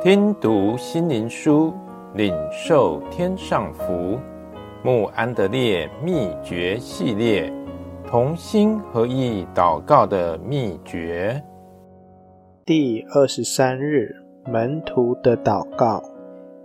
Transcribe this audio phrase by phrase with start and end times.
[0.00, 1.74] 听读心灵书，
[2.14, 4.16] 领受天上福。
[4.84, 7.52] 穆安德烈秘诀系列，
[8.06, 11.42] 同心合意祷告的秘诀。
[12.64, 14.14] 第二十三日，
[14.46, 16.00] 门徒的祷告，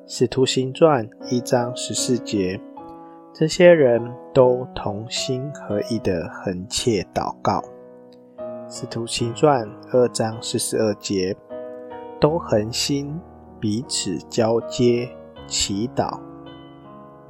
[0.06, 2.62] 使徒行传一章十四节。
[3.34, 4.00] 这些人
[4.32, 7.64] 都同心合意的恒切祷告。
[8.70, 11.36] 使徒行传二章四十二节，
[12.22, 13.20] 都恒心
[13.64, 15.08] 彼此交接
[15.48, 16.20] 祈祷。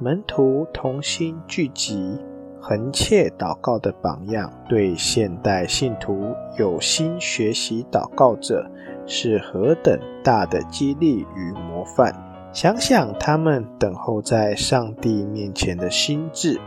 [0.00, 2.18] 门徒同心聚集、
[2.60, 8.68] 恒切祷告的榜样，对现代信徒有心学习祷告者
[9.06, 12.12] 是何等大的激励与模范！
[12.52, 16.60] 想想他们等候在上帝面前的心志，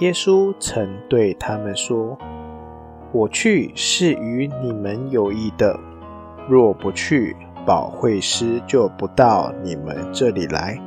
[0.00, 2.18] 耶稣曾对他们说
[3.12, 5.80] ：“我去是与你们有益的，
[6.46, 7.34] 若不去，
[7.66, 10.78] 保惠师就不到你们这里来。”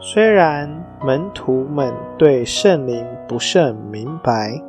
[0.00, 0.68] 虽然
[1.04, 4.60] 门徒们对圣灵不甚明白，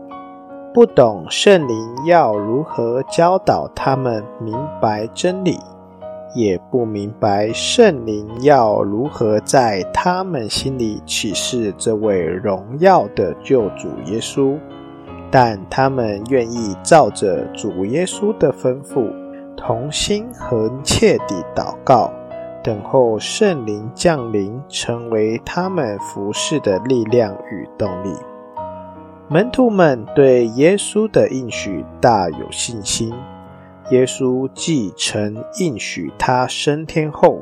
[0.73, 5.58] 不懂圣灵要如何教导他们明白真理。
[6.36, 14.58] 也不明白圣灵要如何在他们心里启示这位荣耀的救主耶稣，
[15.30, 19.14] 但他们愿意照着主耶稣的吩咐，
[19.55, 22.11] 同心恒切地祷告，
[22.63, 28.13] 等候圣灵降临，成为他们服侍的力量与动力。
[29.29, 33.13] 门徒们对耶稣的应许大有信心。
[33.89, 37.41] 耶稣既曾应许他升天后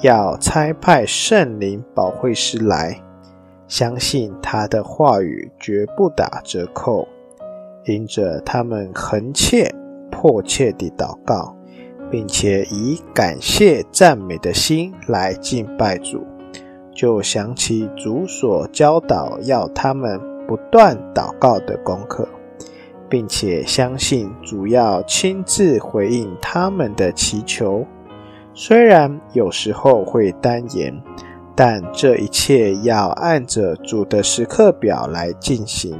[0.00, 3.00] 要差派圣灵保惠师来，
[3.68, 7.06] 相信他的话语绝不打折扣。
[7.84, 9.74] 因着他们恒切、
[10.12, 11.56] 迫切地祷告，
[12.08, 16.24] 并且以感谢、赞美的心来敬拜主，
[16.94, 22.28] 就想起主所教导要他们不断祷告的功课。
[23.08, 27.84] 并且相信主要亲自回应他们的祈求，
[28.54, 30.98] 虽然有时候会单言，
[31.54, 35.94] 但这一切要按着主的时刻表来进行。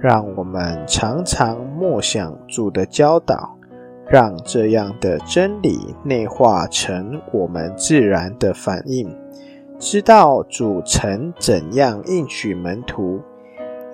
[0.00, 3.56] 让我们常常默想主的教导，
[4.08, 9.08] 让这样的真理内化成我们自然的反应，
[9.78, 13.20] 知道主曾怎样应许门徒。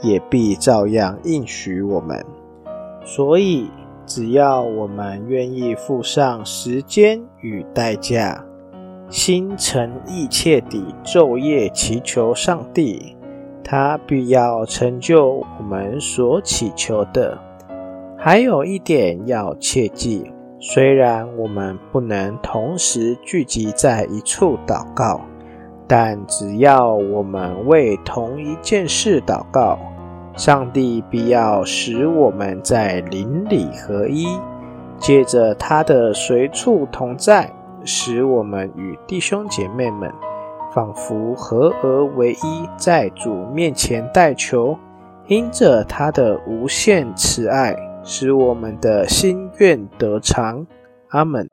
[0.03, 2.23] 也必照样应许我们，
[3.07, 3.71] 所以
[4.05, 8.45] 只要我们愿意付上时间与代价，
[9.09, 13.14] 心诚意切地昼夜祈求上帝，
[13.65, 17.37] 他必要成就我们所祈求的。
[18.17, 20.31] 还有一点要切记，
[20.61, 25.21] 虽然我们不能同时聚集在一处祷告。
[25.87, 29.79] 但只要我们为同一件事祷告，
[30.35, 34.27] 上帝必要使我们在灵里合一，
[34.99, 37.53] 借着他的随处同在，
[37.85, 40.11] 使我们与弟兄姐妹们
[40.75, 44.77] 仿佛合而为一，在主面前代求，
[45.29, 50.67] 因着他的无限慈爱，使我们的心愿得偿。
[51.11, 51.49] 阿门。